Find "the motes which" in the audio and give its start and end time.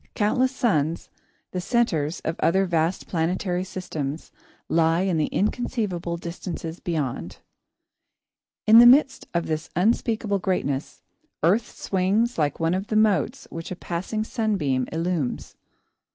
12.87-13.69